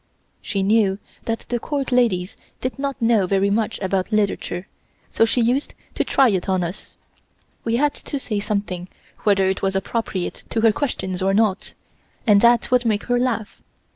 [0.41, 4.65] She knew that the Court ladies did not know very much about literature,
[5.11, 6.97] so she used to try it on us.
[7.63, 8.87] We had to say something
[9.25, 11.75] whether it was appropriate to her questions or not,
[12.25, 13.61] and that would make her laugh.